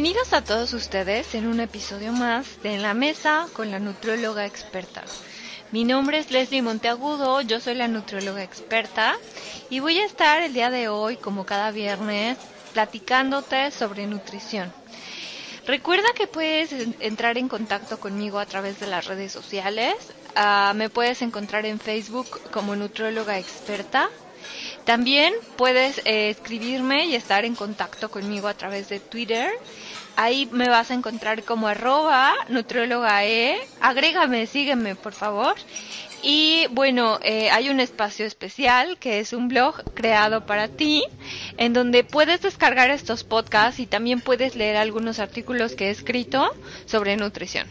Bienvenidos 0.00 0.32
a 0.32 0.44
todos 0.44 0.74
ustedes 0.74 1.34
en 1.34 1.48
un 1.48 1.58
episodio 1.58 2.12
más 2.12 2.62
de 2.62 2.72
En 2.72 2.82
la 2.82 2.94
Mesa 2.94 3.48
con 3.52 3.72
la 3.72 3.80
nutrióloga 3.80 4.46
experta. 4.46 5.02
Mi 5.72 5.82
nombre 5.82 6.18
es 6.18 6.30
Leslie 6.30 6.62
Monteagudo, 6.62 7.40
yo 7.40 7.58
soy 7.58 7.74
la 7.74 7.88
nutrióloga 7.88 8.44
experta 8.44 9.16
y 9.70 9.80
voy 9.80 9.98
a 9.98 10.06
estar 10.06 10.40
el 10.40 10.54
día 10.54 10.70
de 10.70 10.86
hoy, 10.86 11.16
como 11.16 11.44
cada 11.44 11.72
viernes, 11.72 12.38
platicándote 12.74 13.72
sobre 13.72 14.06
nutrición. 14.06 14.72
Recuerda 15.66 16.06
que 16.14 16.28
puedes 16.28 16.70
entrar 17.00 17.36
en 17.36 17.48
contacto 17.48 17.98
conmigo 17.98 18.38
a 18.38 18.46
través 18.46 18.78
de 18.78 18.86
las 18.86 19.06
redes 19.06 19.32
sociales. 19.32 19.96
Ah, 20.36 20.74
me 20.76 20.90
puedes 20.90 21.22
encontrar 21.22 21.66
en 21.66 21.80
Facebook 21.80 22.40
como 22.52 22.76
nutrióloga 22.76 23.36
experta. 23.36 24.10
También 24.88 25.34
puedes 25.58 25.98
eh, 26.06 26.30
escribirme 26.30 27.04
y 27.04 27.14
estar 27.14 27.44
en 27.44 27.54
contacto 27.54 28.10
conmigo 28.10 28.48
a 28.48 28.54
través 28.54 28.88
de 28.88 29.00
Twitter. 29.00 29.50
Ahí 30.16 30.48
me 30.50 30.70
vas 30.70 30.90
a 30.90 30.94
encontrar 30.94 31.42
como 31.42 31.68
arroba 31.68 32.32
nutriólogae. 32.48 33.58
Agrégame, 33.82 34.46
sígueme 34.46 34.94
por 34.94 35.12
favor. 35.12 35.56
Y 36.22 36.68
bueno, 36.70 37.18
eh, 37.22 37.50
hay 37.50 37.68
un 37.68 37.80
espacio 37.80 38.24
especial 38.24 38.96
que 38.96 39.20
es 39.20 39.34
un 39.34 39.48
blog 39.48 39.84
creado 39.92 40.46
para 40.46 40.68
ti, 40.68 41.04
en 41.58 41.74
donde 41.74 42.02
puedes 42.02 42.40
descargar 42.40 42.88
estos 42.88 43.24
podcasts 43.24 43.80
y 43.80 43.86
también 43.86 44.22
puedes 44.22 44.56
leer 44.56 44.76
algunos 44.76 45.18
artículos 45.18 45.74
que 45.74 45.88
he 45.88 45.90
escrito 45.90 46.50
sobre 46.86 47.18
nutrición. 47.18 47.66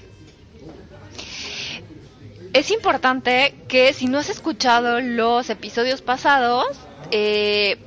Es 2.54 2.70
importante 2.70 3.56
que 3.68 3.92
si 3.94 4.06
no 4.06 4.20
has 4.20 4.30
escuchado 4.30 5.02
los 5.02 5.50
episodios 5.50 6.04
pasados, 6.04 6.68
eh, 7.12 7.78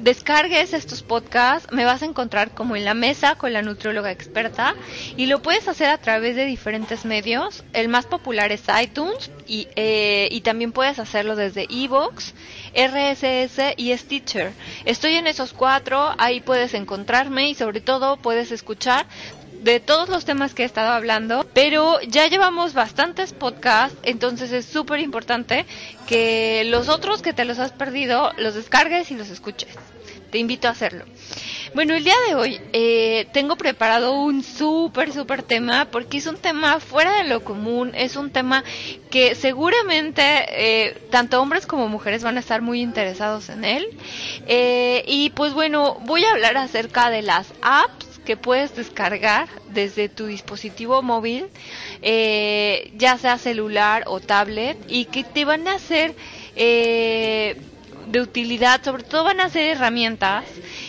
descargues 0.00 0.72
estos 0.72 1.02
podcasts, 1.02 1.72
me 1.72 1.84
vas 1.84 2.02
a 2.02 2.06
encontrar 2.06 2.52
como 2.54 2.76
en 2.76 2.84
la 2.84 2.94
mesa 2.94 3.34
con 3.34 3.52
la 3.52 3.62
nutrióloga 3.62 4.10
experta 4.10 4.74
y 5.16 5.26
lo 5.26 5.42
puedes 5.42 5.66
hacer 5.68 5.88
a 5.88 5.98
través 5.98 6.36
de 6.36 6.44
diferentes 6.46 7.04
medios. 7.04 7.64
El 7.72 7.88
más 7.88 8.06
popular 8.06 8.52
es 8.52 8.62
iTunes 8.80 9.30
y, 9.46 9.68
eh, 9.76 10.28
y 10.30 10.40
también 10.42 10.72
puedes 10.72 10.98
hacerlo 10.98 11.36
desde 11.36 11.66
Evox, 11.70 12.34
RSS 12.74 13.74
y 13.76 13.96
Stitcher. 13.96 14.52
Estoy 14.84 15.14
en 15.14 15.26
esos 15.26 15.52
cuatro, 15.52 16.14
ahí 16.18 16.40
puedes 16.40 16.74
encontrarme 16.74 17.50
y 17.50 17.54
sobre 17.54 17.80
todo 17.80 18.16
puedes 18.18 18.52
escuchar 18.52 19.06
de 19.60 19.80
todos 19.80 20.08
los 20.08 20.24
temas 20.24 20.54
que 20.54 20.62
he 20.62 20.66
estado 20.66 20.92
hablando, 20.92 21.46
pero 21.52 22.00
ya 22.02 22.26
llevamos 22.26 22.74
bastantes 22.74 23.32
podcasts, 23.32 23.98
entonces 24.02 24.52
es 24.52 24.64
súper 24.64 25.00
importante 25.00 25.66
que 26.06 26.64
los 26.66 26.88
otros 26.88 27.22
que 27.22 27.32
te 27.32 27.44
los 27.44 27.58
has 27.58 27.72
perdido 27.72 28.32
los 28.38 28.54
descargues 28.54 29.10
y 29.10 29.16
los 29.16 29.30
escuches. 29.30 29.74
Te 30.30 30.38
invito 30.38 30.68
a 30.68 30.72
hacerlo. 30.72 31.06
Bueno, 31.74 31.94
el 31.94 32.04
día 32.04 32.14
de 32.28 32.34
hoy 32.34 32.60
eh, 32.72 33.26
tengo 33.32 33.56
preparado 33.56 34.12
un 34.20 34.42
súper, 34.42 35.12
súper 35.12 35.42
tema 35.42 35.86
porque 35.90 36.18
es 36.18 36.26
un 36.26 36.36
tema 36.36 36.80
fuera 36.80 37.16
de 37.22 37.24
lo 37.24 37.42
común, 37.44 37.92
es 37.94 38.16
un 38.16 38.30
tema 38.30 38.62
que 39.10 39.34
seguramente 39.34 40.22
eh, 40.22 40.98
tanto 41.10 41.40
hombres 41.40 41.66
como 41.66 41.88
mujeres 41.88 42.22
van 42.22 42.36
a 42.36 42.40
estar 42.40 42.60
muy 42.60 42.82
interesados 42.82 43.48
en 43.48 43.64
él. 43.64 43.86
Eh, 44.46 45.02
y 45.06 45.30
pues 45.30 45.54
bueno, 45.54 45.98
voy 46.04 46.24
a 46.24 46.32
hablar 46.32 46.56
acerca 46.56 47.10
de 47.10 47.22
las 47.22 47.52
apps 47.62 48.07
que 48.28 48.36
puedes 48.36 48.76
descargar 48.76 49.48
desde 49.70 50.10
tu 50.10 50.26
dispositivo 50.26 51.00
móvil, 51.00 51.46
eh, 52.02 52.90
ya 52.94 53.16
sea 53.16 53.38
celular 53.38 54.04
o 54.06 54.20
tablet, 54.20 54.76
y 54.86 55.06
que 55.06 55.24
te 55.24 55.46
van 55.46 55.66
a 55.66 55.76
hacer 55.76 56.14
eh, 56.54 57.56
de 58.06 58.20
utilidad, 58.20 58.84
sobre 58.84 59.02
todo 59.04 59.24
van 59.24 59.40
a 59.40 59.48
ser 59.48 59.68
herramientas 59.68 60.44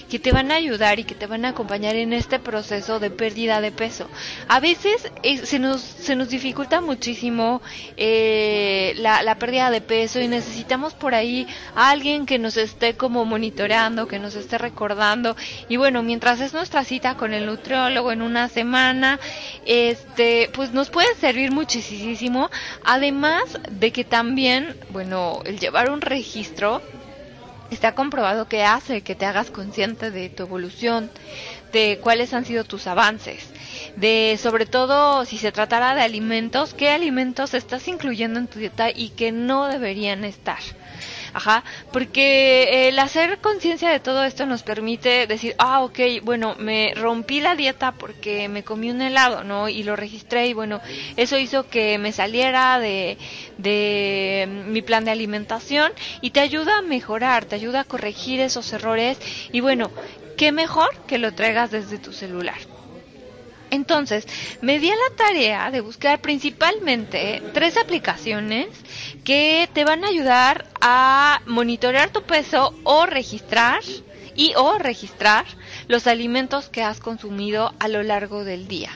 que 0.09 0.19
te 0.19 0.31
van 0.31 0.51
a 0.51 0.55
ayudar 0.55 0.99
y 0.99 1.03
que 1.03 1.15
te 1.15 1.27
van 1.27 1.45
a 1.45 1.49
acompañar 1.49 1.95
en 1.95 2.13
este 2.13 2.39
proceso 2.39 2.99
de 2.99 3.11
pérdida 3.11 3.61
de 3.61 3.71
peso. 3.71 4.09
A 4.47 4.59
veces 4.59 5.11
eh, 5.23 5.37
se, 5.45 5.59
nos, 5.59 5.81
se 5.81 6.15
nos 6.15 6.29
dificulta 6.29 6.81
muchísimo 6.81 7.61
eh, 7.95 8.93
la, 8.97 9.23
la 9.23 9.35
pérdida 9.35 9.69
de 9.69 9.81
peso 9.81 10.19
y 10.19 10.27
necesitamos 10.27 10.93
por 10.93 11.13
ahí 11.13 11.47
a 11.75 11.91
alguien 11.91 12.25
que 12.25 12.39
nos 12.39 12.57
esté 12.57 12.95
como 12.95 13.23
monitoreando, 13.25 14.07
que 14.07 14.19
nos 14.19 14.35
esté 14.35 14.57
recordando. 14.57 15.35
Y 15.69 15.77
bueno, 15.77 16.01
mientras 16.03 16.41
es 16.41 16.53
nuestra 16.53 16.83
cita 16.83 17.15
con 17.15 17.33
el 17.33 17.45
nutriólogo 17.45 18.11
en 18.11 18.21
una 18.21 18.49
semana, 18.49 19.19
este, 19.65 20.49
pues 20.53 20.71
nos 20.73 20.89
puede 20.89 21.13
servir 21.15 21.51
muchísimo. 21.51 22.49
Además 22.83 23.43
de 23.69 23.91
que 23.91 24.03
también, 24.03 24.75
bueno, 24.89 25.41
el 25.45 25.59
llevar 25.59 25.91
un 25.91 26.01
registro 26.01 26.81
está 27.71 27.95
comprobado 27.95 28.47
que 28.47 28.63
hace 28.63 29.01
que 29.01 29.15
te 29.15 29.25
hagas 29.25 29.51
consciente 29.51 30.11
de 30.11 30.29
tu 30.29 30.43
evolución, 30.43 31.09
de 31.71 31.99
cuáles 32.01 32.33
han 32.33 32.45
sido 32.45 32.63
tus 32.63 32.87
avances, 32.87 33.49
de 33.95 34.37
sobre 34.41 34.65
todo 34.65 35.25
si 35.25 35.37
se 35.37 35.51
tratara 35.51 35.95
de 35.95 36.01
alimentos, 36.01 36.73
qué 36.73 36.89
alimentos 36.89 37.53
estás 37.53 37.87
incluyendo 37.87 38.39
en 38.39 38.47
tu 38.47 38.59
dieta 38.59 38.89
y 38.89 39.09
que 39.09 39.31
no 39.31 39.67
deberían 39.67 40.23
estar. 40.23 40.59
Ajá, 41.33 41.63
porque 41.91 42.87
el 42.87 42.97
hacer 42.97 43.37
conciencia 43.39 43.89
de 43.91 43.99
todo 43.99 44.23
esto 44.23 44.47
nos 44.47 44.63
permite 44.63 45.27
decir, 45.27 45.53
ah, 45.59 45.81
ok, 45.81 45.99
bueno, 46.23 46.55
me 46.57 46.93
rompí 46.95 47.39
la 47.39 47.55
dieta 47.55 47.91
porque 47.91 48.49
me 48.49 48.63
comí 48.63 48.89
un 48.89 49.01
helado, 49.01 49.43
¿no? 49.43 49.69
Y 49.69 49.83
lo 49.83 49.95
registré 49.95 50.47
y 50.47 50.53
bueno, 50.53 50.81
eso 51.17 51.37
hizo 51.37 51.69
que 51.69 51.99
me 51.99 52.13
saliera 52.13 52.79
de, 52.79 53.17
de 53.59 54.45
mi 54.47 54.81
plan 54.81 55.03
de 55.05 55.11
alimentación 55.11 55.91
y 56.21 56.31
te 56.31 56.39
ayuda 56.39 56.77
a 56.77 56.81
mejorar, 56.81 57.45
te 57.45 57.55
ayuda 57.55 57.81
a 57.81 57.85
corregir 57.85 58.39
esos 58.39 58.71
errores 58.73 59.19
y 59.51 59.59
bueno, 59.59 59.91
qué 60.37 60.51
mejor 60.51 60.89
que 61.05 61.17
lo 61.17 61.33
traigas 61.33 61.69
desde 61.71 61.99
tu 61.99 62.13
celular. 62.13 62.57
Entonces, 63.71 64.25
me 64.61 64.79
di 64.79 64.89
a 64.89 64.95
la 64.95 65.15
tarea 65.15 65.69
de 65.71 65.81
buscar 65.81 66.21
principalmente 66.21 67.43
tres 67.51 67.77
aplicaciones 67.77 68.67
que 69.23 69.69
te 69.73 69.83
van 69.85 70.03
a 70.03 70.07
ayudar 70.07 70.65
a 70.81 71.41
monitorear 71.45 72.09
tu 72.09 72.23
peso 72.23 72.79
o 72.83 73.05
registrar 73.05 73.79
y 74.33 74.53
o 74.55 74.77
registrar 74.79 75.45
los 75.89 76.05
alimentos 76.05 76.69
que 76.69 76.83
has 76.83 76.99
consumido 76.99 77.73
a 77.79 77.87
lo 77.87 78.03
largo 78.03 78.45
del 78.45 78.67
día. 78.67 78.91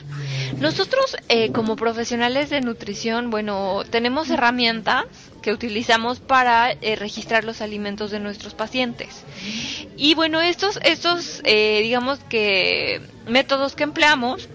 Nosotros 0.60 1.16
eh, 1.28 1.50
como 1.50 1.74
profesionales 1.74 2.50
de 2.50 2.60
nutrición, 2.60 3.30
bueno, 3.30 3.82
tenemos 3.90 4.30
herramientas 4.30 5.04
que 5.42 5.52
utilizamos 5.52 6.20
para 6.20 6.70
eh, 6.70 6.94
registrar 6.94 7.42
los 7.44 7.60
alimentos 7.60 8.12
de 8.12 8.20
nuestros 8.20 8.54
pacientes. 8.54 9.24
Y 9.96 10.14
bueno, 10.14 10.40
estos, 10.40 10.78
estos 10.84 11.42
eh, 11.44 11.80
digamos 11.82 12.20
que 12.28 13.02
métodos 13.26 13.74
que 13.74 13.82
empleamos 13.82 14.48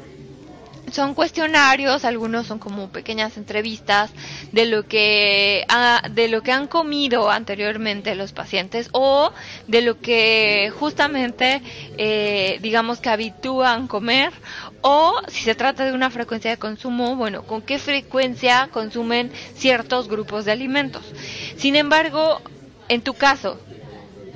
son 0.91 1.13
cuestionarios, 1.13 2.05
algunos 2.05 2.47
son 2.47 2.59
como 2.59 2.89
pequeñas 2.89 3.37
entrevistas 3.37 4.11
de 4.51 4.65
lo 4.65 4.87
que 4.87 5.65
de 6.11 6.27
lo 6.27 6.41
que 6.41 6.51
han 6.51 6.67
comido 6.67 7.29
anteriormente 7.29 8.15
los 8.15 8.31
pacientes 8.33 8.89
o 8.91 9.31
de 9.67 9.81
lo 9.81 9.99
que 9.99 10.71
justamente 10.79 11.61
eh, 11.97 12.59
digamos 12.61 12.99
que 12.99 13.09
habitúan 13.09 13.87
comer 13.87 14.31
o 14.81 15.15
si 15.27 15.43
se 15.43 15.55
trata 15.55 15.85
de 15.85 15.93
una 15.93 16.09
frecuencia 16.09 16.51
de 16.51 16.57
consumo, 16.57 17.15
bueno, 17.15 17.43
con 17.43 17.61
qué 17.61 17.79
frecuencia 17.79 18.69
consumen 18.71 19.31
ciertos 19.55 20.07
grupos 20.07 20.45
de 20.45 20.51
alimentos. 20.51 21.03
Sin 21.57 21.75
embargo, 21.75 22.41
en 22.87 23.01
tu 23.01 23.13
caso, 23.13 23.59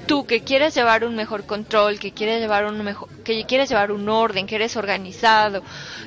tú 0.05 0.25
que 0.25 0.41
quieres 0.41 0.75
llevar 0.75 1.03
un 1.05 1.15
mejor 1.15 1.45
control, 1.45 1.99
que 1.99 2.11
quieres 2.11 2.41
llevar 2.41 2.65
un 2.65 2.83
mejor, 2.83 3.09
que 3.23 3.45
quieres 3.45 3.69
llevar 3.69 3.91
un 3.91 4.07
orden, 4.09 4.47
que 4.47 4.55
eres 4.55 4.75
organizado 4.75 5.63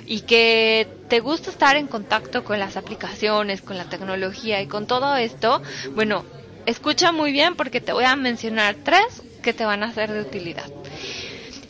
y 0.06 0.20
que 0.20 0.87
te 1.08 1.20
gusta 1.20 1.50
estar 1.50 1.76
en 1.76 1.87
contacto 1.87 2.44
con 2.44 2.58
las 2.58 2.76
aplicaciones, 2.76 3.62
con 3.62 3.76
la 3.76 3.84
tecnología 3.84 4.60
y 4.60 4.66
con 4.66 4.87
todo 4.87 5.16
esto, 5.16 5.62
bueno, 5.94 6.25
escucha 6.66 7.12
muy 7.12 7.32
bien 7.32 7.54
porque 7.56 7.81
te 7.81 7.93
voy 7.93 8.04
a 8.04 8.16
mencionar 8.16 8.76
tres 8.82 9.22
que 9.43 9.52
te 9.52 9.64
van 9.64 9.82
a 9.82 9.93
ser 9.93 10.12
de 10.12 10.20
utilidad. 10.20 10.66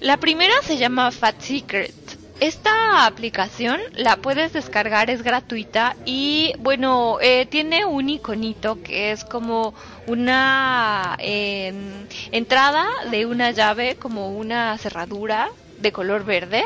La 0.00 0.18
primera 0.18 0.54
se 0.62 0.76
llama 0.76 1.10
Fat 1.10 1.40
Secret. 1.40 1.95
Esta 2.40 3.06
aplicación 3.06 3.80
la 3.94 4.16
puedes 4.16 4.52
descargar, 4.52 5.08
es 5.08 5.22
gratuita 5.22 5.96
y 6.04 6.52
bueno, 6.58 7.16
eh, 7.22 7.46
tiene 7.46 7.86
un 7.86 8.10
iconito 8.10 8.82
que 8.82 9.10
es 9.10 9.24
como 9.24 9.72
una 10.06 11.16
em, 11.18 12.06
entrada 12.32 12.84
de 13.10 13.24
una 13.24 13.52
llave, 13.52 13.96
como 13.96 14.28
una 14.36 14.76
cerradura 14.76 15.48
de 15.78 15.92
color 15.92 16.26
verde 16.26 16.62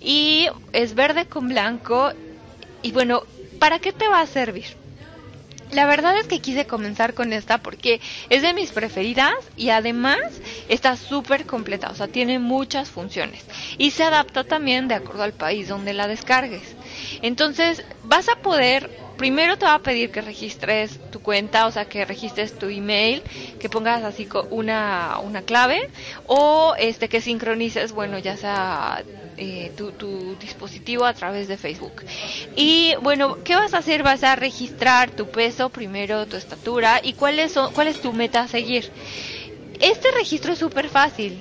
y 0.00 0.46
es 0.72 0.94
verde 0.94 1.26
con 1.26 1.48
blanco 1.48 2.12
y 2.82 2.92
bueno, 2.92 3.24
¿para 3.58 3.80
qué 3.80 3.92
te 3.92 4.06
va 4.06 4.20
a 4.20 4.26
servir? 4.26 4.83
La 5.74 5.86
verdad 5.86 6.16
es 6.20 6.28
que 6.28 6.40
quise 6.40 6.66
comenzar 6.68 7.14
con 7.14 7.32
esta 7.32 7.58
porque 7.58 8.00
es 8.28 8.42
de 8.42 8.54
mis 8.54 8.70
preferidas 8.70 9.32
y 9.56 9.70
además 9.70 10.18
está 10.68 10.96
súper 10.96 11.46
completa, 11.46 11.90
o 11.90 11.96
sea, 11.96 12.06
tiene 12.06 12.38
muchas 12.38 12.90
funciones 12.90 13.48
y 13.76 13.90
se 13.90 14.04
adapta 14.04 14.44
también 14.44 14.86
de 14.86 14.94
acuerdo 14.94 15.24
al 15.24 15.34
país 15.34 15.66
donde 15.66 15.92
la 15.92 16.06
descargues. 16.06 16.76
Entonces 17.22 17.84
vas 18.02 18.28
a 18.28 18.36
poder 18.36 18.90
primero 19.16 19.56
te 19.56 19.66
va 19.66 19.74
a 19.74 19.82
pedir 19.82 20.10
que 20.10 20.20
registres 20.20 20.98
tu 21.10 21.20
cuenta, 21.20 21.66
o 21.66 21.70
sea, 21.70 21.84
que 21.84 22.04
registres 22.04 22.58
tu 22.58 22.66
email, 22.66 23.22
que 23.58 23.68
pongas 23.68 24.02
así 24.02 24.28
una, 24.50 25.18
una 25.22 25.42
clave 25.42 25.80
o 26.26 26.74
este 26.78 27.08
que 27.08 27.20
sincronices, 27.20 27.92
bueno, 27.92 28.18
ya 28.18 28.36
sea 28.36 29.04
eh, 29.36 29.72
tu, 29.76 29.92
tu, 29.92 30.36
dispositivo 30.36 31.04
a 31.04 31.14
través 31.14 31.48
de 31.48 31.56
Facebook. 31.56 32.02
Y 32.56 32.94
bueno, 33.02 33.38
¿qué 33.44 33.56
vas 33.56 33.74
a 33.74 33.78
hacer? 33.78 34.02
Vas 34.02 34.22
a 34.22 34.36
registrar 34.36 35.10
tu 35.10 35.26
peso, 35.26 35.70
primero 35.70 36.26
tu 36.26 36.36
estatura 36.36 37.00
y 37.02 37.14
cuál 37.14 37.38
es, 37.38 37.54
cuál 37.72 37.88
es 37.88 38.00
tu 38.00 38.12
meta 38.12 38.40
a 38.40 38.48
seguir. 38.48 38.90
Este 39.80 40.10
registro 40.12 40.52
es 40.52 40.58
súper 40.58 40.88
fácil. 40.88 41.38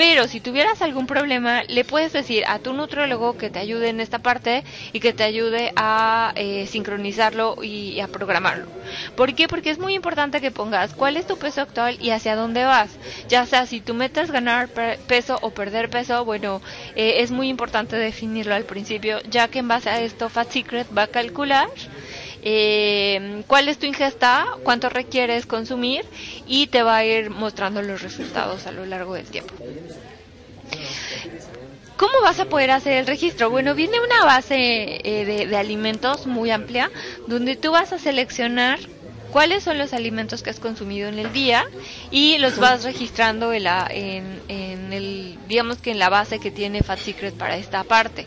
Pero 0.00 0.28
si 0.28 0.40
tuvieras 0.40 0.80
algún 0.80 1.06
problema, 1.06 1.62
le 1.68 1.84
puedes 1.84 2.10
decir 2.14 2.42
a 2.46 2.58
tu 2.58 2.72
nutriólogo 2.72 3.36
que 3.36 3.50
te 3.50 3.58
ayude 3.58 3.90
en 3.90 4.00
esta 4.00 4.18
parte 4.18 4.64
y 4.94 5.00
que 5.00 5.12
te 5.12 5.24
ayude 5.24 5.72
a 5.76 6.32
eh, 6.36 6.66
sincronizarlo 6.66 7.56
y 7.62 8.00
a 8.00 8.08
programarlo. 8.08 8.72
¿Por 9.14 9.34
qué? 9.34 9.46
Porque 9.46 9.68
es 9.68 9.78
muy 9.78 9.92
importante 9.92 10.40
que 10.40 10.50
pongas 10.52 10.94
cuál 10.94 11.18
es 11.18 11.26
tu 11.26 11.36
peso 11.36 11.60
actual 11.60 11.98
y 12.00 12.12
hacia 12.12 12.34
dónde 12.34 12.64
vas. 12.64 12.98
Ya 13.28 13.44
sea 13.44 13.66
si 13.66 13.82
tu 13.82 13.92
meta 13.92 14.22
es 14.22 14.30
ganar 14.30 14.70
peso 15.06 15.38
o 15.42 15.50
perder 15.50 15.90
peso, 15.90 16.24
bueno, 16.24 16.62
eh, 16.94 17.16
es 17.18 17.30
muy 17.30 17.50
importante 17.50 17.96
definirlo 17.96 18.54
al 18.54 18.64
principio, 18.64 19.18
ya 19.24 19.48
que 19.48 19.58
en 19.58 19.68
base 19.68 19.90
a 19.90 20.00
esto 20.00 20.30
Fat 20.30 20.50
Secret 20.50 20.88
va 20.96 21.02
a 21.02 21.08
calcular 21.08 21.68
eh, 22.42 23.42
cuál 23.46 23.68
es 23.68 23.78
tu 23.78 23.86
ingesta, 23.86 24.46
cuánto 24.62 24.88
requieres 24.88 25.46
consumir 25.46 26.04
y 26.46 26.68
te 26.68 26.82
va 26.82 26.96
a 26.96 27.04
ir 27.04 27.30
mostrando 27.30 27.82
los 27.82 28.02
resultados 28.02 28.66
a 28.66 28.72
lo 28.72 28.86
largo 28.86 29.14
del 29.14 29.26
tiempo. 29.26 29.54
¿Cómo 31.96 32.22
vas 32.22 32.40
a 32.40 32.46
poder 32.46 32.70
hacer 32.70 32.94
el 32.94 33.06
registro? 33.06 33.50
Bueno, 33.50 33.74
viene 33.74 34.00
una 34.00 34.24
base 34.24 34.56
eh, 34.56 35.46
de, 35.46 35.56
alimentos 35.56 36.26
muy 36.26 36.50
amplia 36.50 36.90
donde 37.26 37.56
tú 37.56 37.72
vas 37.72 37.92
a 37.92 37.98
seleccionar 37.98 38.78
cuáles 39.30 39.64
son 39.64 39.76
los 39.76 39.92
alimentos 39.92 40.42
que 40.42 40.48
has 40.48 40.60
consumido 40.60 41.10
en 41.10 41.18
el 41.18 41.30
día 41.34 41.66
y 42.10 42.38
los 42.38 42.56
vas 42.56 42.84
registrando 42.84 43.52
en, 43.52 43.64
la, 43.64 43.86
en, 43.90 44.40
en, 44.48 44.94
el, 44.94 45.38
digamos 45.46 45.76
que 45.76 45.90
en 45.90 45.98
la 45.98 46.08
base 46.08 46.40
que 46.40 46.50
tiene 46.50 46.82
Fat 46.82 47.00
Secret 47.00 47.34
para 47.34 47.58
esta 47.58 47.84
parte. 47.84 48.26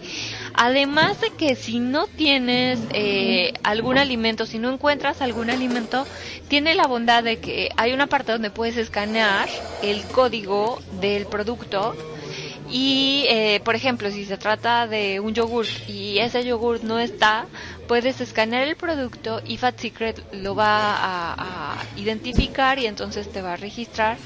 Además 0.54 1.20
de 1.20 1.32
que 1.36 1.56
si 1.56 1.80
no 1.80 2.08
tienes 2.08 2.88
eh, 2.94 3.54
algún 3.64 3.98
alimento, 3.98 4.46
si 4.46 4.60
no 4.60 4.72
encuentras 4.72 5.22
algún 5.22 5.50
alimento, 5.50 6.08
tiene 6.48 6.76
la 6.76 6.88
bondad 6.88 7.24
de 7.24 7.40
que 7.40 7.70
hay 7.76 7.92
una 7.94 8.08
parte 8.08 8.32
donde 8.34 8.52
puedes 8.52 8.78
escanear 8.78 9.50
el 9.82 10.08
código 10.10 10.84
del 10.90 11.28
producto 11.28 11.98
y, 12.76 13.28
eh, 13.30 13.62
por 13.64 13.76
ejemplo, 13.76 14.10
si 14.10 14.26
se 14.26 14.36
trata 14.36 14.88
de 14.88 15.20
un 15.20 15.36
yogur 15.36 15.68
y 15.88 16.18
ese 16.18 16.44
yogur 16.44 16.84
no 16.84 16.98
está, 16.98 17.46
puedes 17.88 18.20
escanear 18.20 18.68
el 18.68 18.76
producto 18.76 19.44
y 19.46 19.58
Fat 19.58 19.80
Secret 19.80 20.20
lo 20.34 20.56
va 20.56 20.96
a, 20.96 21.84
identificar 21.98 22.80
y 22.80 22.88
entonces 22.88 23.32
te 23.32 23.44
va 23.44 23.54
a 23.54 23.58
registrar 23.58 24.18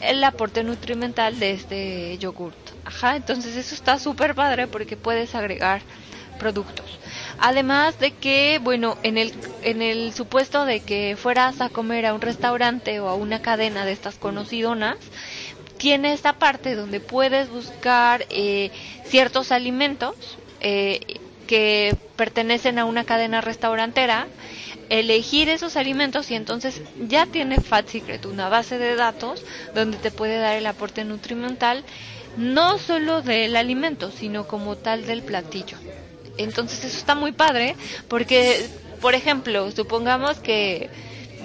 el 0.00 0.24
aporte 0.24 0.64
nutrimental 0.64 1.38
de 1.38 1.52
este 1.52 2.18
yogurt. 2.18 2.58
Ajá, 2.84 3.14
entonces 3.14 3.54
eso 3.54 3.76
está 3.76 4.00
súper 4.00 4.34
padre 4.34 4.66
porque 4.66 4.96
puedes 4.96 5.36
agregar 5.36 5.80
productos. 6.40 6.98
Además 7.38 8.00
de 8.00 8.10
que, 8.10 8.58
bueno, 8.60 8.98
en 9.04 9.16
el, 9.16 9.32
en 9.62 9.80
el 9.80 10.12
supuesto 10.12 10.64
de 10.64 10.80
que 10.80 11.16
fueras 11.16 11.60
a 11.60 11.68
comer 11.68 12.06
a 12.06 12.14
un 12.14 12.20
restaurante 12.20 12.98
o 12.98 13.08
a 13.08 13.14
una 13.14 13.42
cadena 13.42 13.84
de 13.84 13.92
estas 13.92 14.16
conocidonas, 14.16 14.96
tiene 15.86 16.12
esta 16.14 16.32
parte 16.32 16.74
donde 16.74 16.98
puedes 16.98 17.48
buscar 17.48 18.26
eh, 18.30 18.72
ciertos 19.04 19.52
alimentos 19.52 20.16
eh, 20.60 21.20
que 21.46 21.96
pertenecen 22.16 22.80
a 22.80 22.84
una 22.84 23.04
cadena 23.04 23.40
restaurantera, 23.40 24.26
elegir 24.88 25.48
esos 25.48 25.76
alimentos 25.76 26.28
y 26.32 26.34
entonces 26.34 26.82
ya 27.06 27.26
tiene 27.26 27.60
Fat 27.60 27.86
Secret 27.86 28.26
una 28.26 28.48
base 28.48 28.78
de 28.78 28.96
datos 28.96 29.44
donde 29.76 29.96
te 29.98 30.10
puede 30.10 30.38
dar 30.38 30.56
el 30.56 30.66
aporte 30.66 31.04
nutrimental 31.04 31.84
no 32.36 32.78
solo 32.78 33.22
del 33.22 33.54
alimento, 33.54 34.10
sino 34.10 34.48
como 34.48 34.74
tal 34.74 35.06
del 35.06 35.22
platillo. 35.22 35.78
Entonces 36.36 36.84
eso 36.84 36.98
está 36.98 37.14
muy 37.14 37.30
padre 37.30 37.76
porque, 38.08 38.66
por 39.00 39.14
ejemplo, 39.14 39.70
supongamos 39.70 40.40
que 40.40 40.90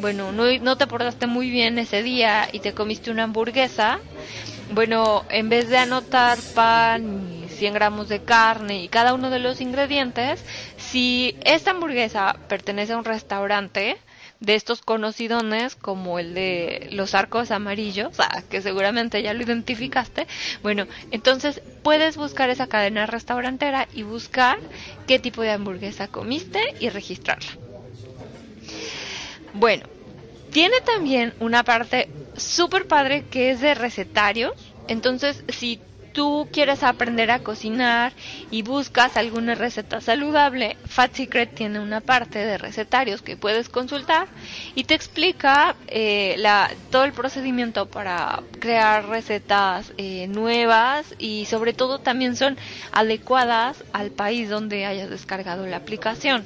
bueno, 0.01 0.31
no, 0.31 0.77
te 0.77 0.87
portaste 0.87 1.27
muy 1.27 1.49
bien 1.49 1.77
ese 1.77 2.03
día 2.03 2.47
y 2.51 2.59
te 2.59 2.73
comiste 2.73 3.11
una 3.11 3.23
hamburguesa, 3.23 3.99
bueno, 4.73 5.23
en 5.29 5.49
vez 5.49 5.69
de 5.69 5.77
anotar 5.77 6.39
pan 6.53 7.43
y 7.43 7.47
100 7.49 7.73
gramos 7.73 8.09
de 8.09 8.19
carne 8.19 8.83
y 8.83 8.87
cada 8.87 9.13
uno 9.13 9.29
de 9.29 9.39
los 9.39 9.61
ingredientes, 9.61 10.43
si 10.77 11.35
esta 11.43 11.71
hamburguesa 11.71 12.35
pertenece 12.47 12.93
a 12.93 12.97
un 12.97 13.05
restaurante, 13.05 13.97
de 14.41 14.55
estos 14.55 14.81
conocidones 14.81 15.75
como 15.75 16.19
el 16.19 16.33
de 16.33 16.89
los 16.91 17.13
arcos 17.15 17.51
amarillos, 17.51 18.09
ah, 18.19 18.41
que 18.49 18.61
seguramente 18.61 19.21
ya 19.21 19.33
lo 19.33 19.43
identificaste. 19.43 20.27
Bueno, 20.63 20.87
entonces 21.11 21.61
puedes 21.83 22.17
buscar 22.17 22.49
esa 22.49 22.67
cadena 22.67 23.05
restaurantera 23.05 23.87
y 23.93 24.01
buscar 24.03 24.57
qué 25.07 25.19
tipo 25.19 25.43
de 25.43 25.51
hamburguesa 25.51 26.07
comiste 26.07 26.59
y 26.79 26.89
registrarla. 26.89 27.70
Bueno, 29.53 29.83
tiene 30.51 30.75
también 30.85 31.33
una 31.39 31.63
parte 31.63 32.09
súper 32.37 32.87
padre 32.87 33.23
que 33.29 33.51
es 33.51 33.61
de 33.61 33.73
recetarios. 33.73 34.53
Entonces, 34.87 35.43
si 35.49 35.79
tú 36.13 36.49
quieres 36.51 36.83
aprender 36.83 37.31
a 37.31 37.39
cocinar 37.39 38.13
y 38.49 38.63
buscas 38.63 39.15
alguna 39.17 39.55
receta 39.55 40.01
saludable, 40.01 40.75
Fat 40.85 41.13
Secret 41.15 41.53
tiene 41.55 41.79
una 41.79 42.01
parte 42.01 42.39
de 42.39 42.57
recetarios 42.57 43.21
que 43.21 43.37
puedes 43.37 43.69
consultar 43.69 44.27
y 44.75 44.83
te 44.83 44.93
explica 44.93 45.75
eh, 45.87 46.35
la, 46.37 46.69
todo 46.89 47.05
el 47.05 47.13
procedimiento 47.13 47.85
para 47.85 48.43
crear 48.59 49.07
recetas 49.07 49.93
eh, 49.97 50.27
nuevas 50.27 51.15
y 51.17 51.45
sobre 51.45 51.73
todo 51.73 51.99
también 51.99 52.35
son 52.35 52.57
adecuadas 52.91 53.83
al 53.93 54.11
país 54.11 54.49
donde 54.49 54.85
hayas 54.85 55.09
descargado 55.09 55.65
la 55.65 55.77
aplicación. 55.77 56.45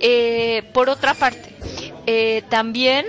Eh, 0.00 0.64
por 0.72 0.88
otra 0.88 1.14
parte, 1.14 1.54
eh, 2.06 2.42
también 2.48 3.06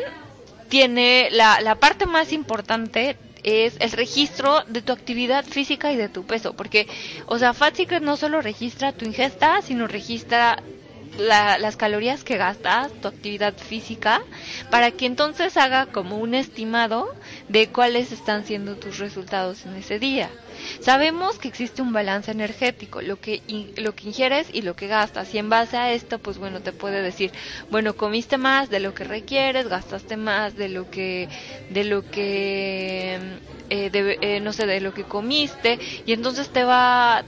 tiene 0.70 1.30
la, 1.32 1.62
la 1.62 1.76
parte 1.76 2.06
más 2.06 2.32
importante 2.34 3.18
es 3.44 3.76
el 3.80 3.92
registro 3.92 4.64
de 4.68 4.82
tu 4.82 4.92
actividad 4.92 5.46
física 5.46 5.92
y 5.92 5.96
de 5.96 6.10
tu 6.10 6.26
peso, 6.26 6.56
porque, 6.56 6.88
o 7.28 7.38
sea, 7.38 7.54
Fat 7.54 7.76
Secret 7.76 8.02
no 8.02 8.18
solo 8.18 8.42
registra 8.42 8.92
tu 8.92 9.06
ingesta, 9.06 9.62
sino 9.62 9.86
registra 9.88 10.64
las 11.20 11.78
calorías 11.78 12.24
que 12.24 12.38
gastas, 12.38 12.92
tu 13.02 13.08
actividad 13.08 13.54
física, 13.56 14.22
para 14.70 14.92
que 14.92 15.06
entonces 15.06 15.58
haga 15.58 15.86
como 15.86 16.18
un 16.18 16.34
estimado 16.34 17.14
de 17.48 17.72
cuáles 17.72 18.12
están 18.12 18.46
siendo 18.46 18.78
tus 18.78 18.98
resultados 18.98 19.66
en 19.66 19.76
ese 19.76 20.00
día. 20.00 20.32
Sabemos 20.80 21.38
que 21.38 21.48
existe 21.48 21.82
un 21.82 21.94
balance 21.94 22.32
energético, 22.32 23.02
lo 23.02 23.20
que, 23.20 23.44
lo 23.76 23.94
que 23.94 24.08
ingieres 24.08 24.48
y 24.52 24.62
lo 24.62 24.76
que 24.76 24.88
gastas. 24.88 25.34
Y 25.34 25.38
en 25.38 25.50
base 25.50 25.78
a 25.78 25.92
esto, 25.94 26.20
pues 26.20 26.38
bueno, 26.38 26.62
te 26.62 26.72
puede 26.74 27.02
decir, 27.02 27.32
bueno, 27.70 27.96
comiste 27.96 28.38
más 28.38 28.70
de 28.70 28.80
lo 28.80 28.94
que 28.94 29.04
requieres, 29.04 29.68
gastaste 29.68 30.18
más 30.18 30.56
de 30.56 30.70
lo 30.70 30.90
que, 30.90 31.30
de 31.70 31.84
lo 31.84 32.10
que, 32.10 33.16
eh, 33.70 34.18
eh, 34.22 34.40
no 34.42 34.54
sé, 34.54 34.66
de 34.66 34.82
lo 34.82 34.94
que 34.94 35.06
comiste. 35.06 35.80
Y 36.06 36.14
entonces 36.14 36.50
te 36.52 36.64
va, 36.64 37.26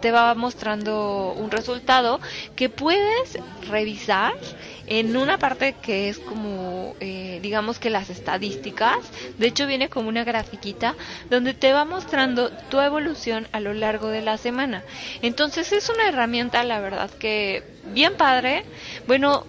te 0.00 0.10
va 0.10 0.34
mostrando 0.34 1.34
un 1.36 1.50
resultado 1.50 2.20
que 2.56 2.68
puedes 2.68 3.38
revisar 3.68 4.34
en 4.98 5.16
una 5.16 5.38
parte 5.38 5.74
que 5.80 6.10
es 6.10 6.18
como, 6.18 6.94
eh, 7.00 7.38
digamos 7.40 7.78
que 7.78 7.88
las 7.88 8.10
estadísticas, 8.10 8.98
de 9.38 9.46
hecho 9.46 9.66
viene 9.66 9.88
como 9.88 10.10
una 10.10 10.22
grafiquita 10.22 10.94
donde 11.30 11.54
te 11.54 11.72
va 11.72 11.86
mostrando 11.86 12.50
tu 12.70 12.78
evolución 12.78 13.48
a 13.52 13.60
lo 13.60 13.72
largo 13.72 14.08
de 14.08 14.20
la 14.20 14.36
semana. 14.36 14.84
Entonces 15.22 15.72
es 15.72 15.88
una 15.88 16.08
herramienta, 16.08 16.62
la 16.62 16.80
verdad 16.80 17.10
que 17.10 17.62
bien 17.84 18.16
padre. 18.18 18.64
Bueno, 19.06 19.46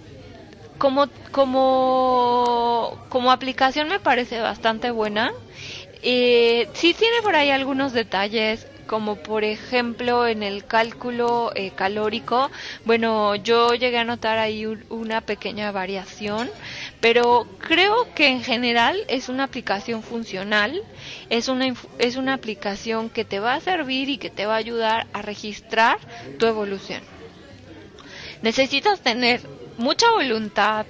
como, 0.78 1.08
como, 1.30 2.98
como 3.10 3.30
aplicación 3.30 3.88
me 3.88 4.00
parece 4.00 4.40
bastante 4.40 4.90
buena. 4.90 5.30
Eh, 6.02 6.68
sí 6.72 6.94
tiene 6.94 7.20
por 7.22 7.36
ahí 7.36 7.50
algunos 7.50 7.92
detalles 7.92 8.66
como 8.86 9.16
por 9.16 9.44
ejemplo 9.44 10.26
en 10.26 10.42
el 10.42 10.64
cálculo 10.64 11.52
eh, 11.54 11.72
calórico, 11.74 12.50
bueno, 12.84 13.34
yo 13.36 13.74
llegué 13.74 13.98
a 13.98 14.04
notar 14.04 14.38
ahí 14.38 14.66
una 14.88 15.20
pequeña 15.20 15.72
variación, 15.72 16.50
pero 17.00 17.46
creo 17.58 18.12
que 18.14 18.28
en 18.28 18.42
general 18.42 18.96
es 19.08 19.28
una 19.28 19.44
aplicación 19.44 20.02
funcional, 20.02 20.80
es 21.30 21.48
una, 21.48 21.74
es 21.98 22.16
una 22.16 22.34
aplicación 22.34 23.10
que 23.10 23.24
te 23.24 23.40
va 23.40 23.54
a 23.54 23.60
servir 23.60 24.08
y 24.08 24.18
que 24.18 24.30
te 24.30 24.46
va 24.46 24.54
a 24.54 24.58
ayudar 24.58 25.06
a 25.12 25.22
registrar 25.22 25.98
tu 26.38 26.46
evolución. 26.46 27.02
Necesitas 28.42 29.00
tener 29.00 29.40
mucha 29.78 30.10
voluntad, 30.10 30.86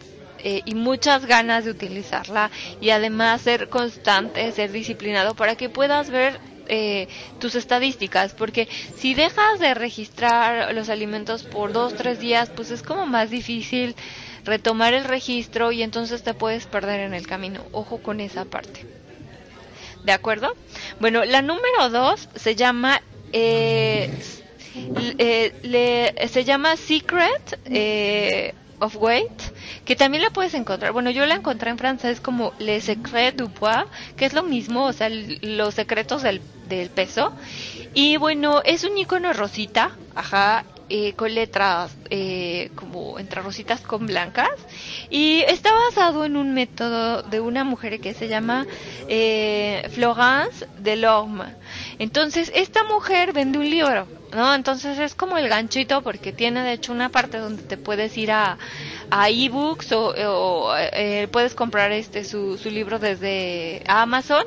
eh, 0.47 0.61
y 0.67 0.75
muchas 0.75 1.25
ganas 1.25 1.65
de 1.65 1.71
utilizarla 1.71 2.51
y 2.79 2.91
además 2.91 3.41
ser 3.41 3.71
constante, 3.71 4.53
ser 4.53 4.73
disciplinado 4.73 5.35
para 5.35 5.57
que 5.57 5.71
puedas 5.71 6.11
ver 6.11 6.39
eh, 6.69 7.09
tus 7.39 7.55
estadísticas, 7.55 8.35
porque 8.35 8.69
si 8.97 9.15
dejas 9.15 9.59
de 9.61 9.75
registrar 9.75 10.75
los 10.75 10.89
alimentos 10.89 11.43
por 11.43 11.73
dos, 11.73 11.95
tres 11.95 12.21
días, 12.21 12.51
pues 12.55 12.71
es 12.71 12.83
como 12.83 13.07
más 13.07 13.31
difícil 13.31 13.95
retomar 14.45 14.95
el 14.95 15.05
registro 15.05 15.73
y 15.73 15.83
entonces 15.83 16.23
te 16.23 16.35
puedes 16.35 16.67
perder 16.67 17.01
en 17.01 17.15
el 17.15 17.27
camino. 17.27 17.65
Ojo 17.73 17.99
con 17.99 18.21
esa 18.21 18.45
parte. 18.45 18.85
¿De 20.05 20.13
acuerdo? 20.13 20.55
Bueno, 21.01 21.25
la 21.25 21.41
número 21.41 21.89
dos 21.89 22.29
se 22.35 22.55
llama 22.55 23.01
eh, 23.33 24.11
eh, 25.19 26.29
se 26.31 26.45
llama 26.45 26.77
Secret 26.77 27.59
eh, 27.65 28.55
of 28.81 28.97
Weight, 28.97 29.43
que 29.85 29.97
también 29.97 30.23
la 30.23 30.31
puedes 30.31 30.55
encontrar. 30.55 30.93
Bueno, 30.93 31.11
yo 31.11 31.27
la 31.27 31.37
encontré 31.37 31.71
en 31.71 31.79
francés 31.79 32.21
como 32.21 32.53
Le 32.59 32.81
Secret 32.81 33.37
du 33.37 33.51
Poids, 33.51 33.87
que 34.17 34.25
es 34.25 34.35
lo 34.35 34.43
mismo, 34.43 34.85
o 34.85 34.93
sea, 34.93 35.09
los 35.09 35.75
secretos 35.75 36.23
del, 36.23 36.41
del 36.69 36.91
peso. 36.91 37.33
Y 37.95 38.17
bueno, 38.17 38.63
es 38.65 38.85
un 38.85 38.97
icono 38.99 39.33
rosita, 39.33 39.97
ajá, 40.15 40.65
eh, 40.91 41.15
con 41.15 41.35
letras 41.35 41.97
eh, 42.11 42.71
como 42.75 43.19
entre 43.19 43.41
rositas 43.41 43.81
con 43.81 44.07
blancas 44.07 44.51
y 45.09 45.41
está 45.41 45.73
basado 45.73 46.27
en 46.27 46.37
un 46.37 46.53
método 46.53 47.23
de 47.23 47.41
una 47.41 47.65
mujer 47.65 48.01
que 48.01 48.13
se 48.13 48.29
llama 48.29 48.67
eh, 49.09 49.89
Florence 49.93 50.67
Delorme. 50.79 51.47
Entonces 51.99 52.53
esta 52.55 52.85
mujer 52.85 53.33
vende 53.33 53.59
un 53.59 53.71
libro, 53.71 54.07
¿no? 54.35 54.55
Entonces 54.55 54.99
es 54.99 55.15
como 55.15 55.39
el 55.39 55.49
ganchito 55.49 56.03
porque 56.03 56.33
tiene 56.33 56.63
de 56.63 56.75
hecho 56.75 56.93
una 56.93 57.09
parte 57.09 57.39
donde 57.39 57.63
te 57.63 57.79
puedes 57.79 58.19
ir 58.19 58.31
a, 58.33 58.59
a 59.11 59.31
ebooks 59.31 59.93
o, 59.93 60.09
o 60.09 60.77
eh, 60.77 61.29
puedes 61.33 61.55
comprar 61.55 61.93
este 61.93 62.25
su, 62.25 62.59
su 62.59 62.71
libro 62.71 62.99
desde 62.99 63.83
Amazon 63.87 64.45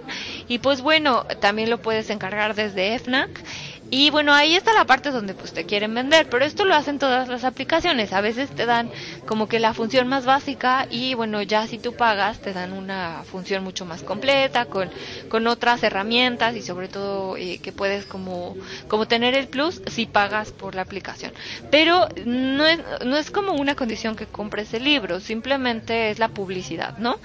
y 0.47 0.59
pues 0.59 0.81
bueno 0.81 1.25
también 1.39 1.69
lo 1.69 1.77
puedes 1.81 2.09
encargar 2.09 2.55
desde 2.55 2.97
FNAC 2.99 3.43
y 3.89 4.09
bueno, 4.09 4.33
ahí 4.33 4.55
está 4.55 4.73
la 4.73 4.85
parte 4.85 5.11
donde 5.11 5.33
pues 5.33 5.53
te 5.53 5.65
quieren 5.65 5.93
vender, 5.93 6.27
pero 6.29 6.43
esto 6.43 6.65
lo 6.65 6.75
hacen 6.75 6.99
todas 6.99 7.29
las 7.29 7.45
aplicaciones. 7.45 8.11
A 8.11 8.21
veces 8.21 8.49
te 8.49 8.65
dan 8.65 8.91
como 9.25 9.47
que 9.47 9.59
la 9.59 9.73
función 9.73 10.07
más 10.07 10.25
básica 10.25 10.87
y 10.89 11.13
bueno, 11.13 11.41
ya 11.41 11.67
si 11.67 11.77
tú 11.77 11.93
pagas 11.93 12.39
te 12.39 12.51
dan 12.51 12.73
una 12.73 13.23
función 13.23 13.63
mucho 13.63 13.85
más 13.85 14.03
completa 14.03 14.65
con, 14.65 14.89
con 15.29 15.47
otras 15.47 15.83
herramientas 15.83 16.55
y 16.55 16.61
sobre 16.61 16.89
todo 16.89 17.37
eh, 17.37 17.59
que 17.63 17.71
puedes 17.71 18.05
como, 18.05 18.57
como 18.89 19.07
tener 19.07 19.35
el 19.35 19.47
plus 19.47 19.81
si 19.87 20.05
pagas 20.05 20.51
por 20.51 20.75
la 20.75 20.81
aplicación. 20.81 21.31
Pero 21.71 22.09
no 22.25 22.65
es, 22.65 22.79
no 23.05 23.17
es 23.17 23.31
como 23.31 23.53
una 23.53 23.75
condición 23.75 24.15
que 24.15 24.25
compres 24.25 24.73
el 24.73 24.83
libro, 24.83 25.21
simplemente 25.21 26.09
es 26.09 26.19
la 26.19 26.27
publicidad, 26.27 26.97
¿no? 26.97 27.19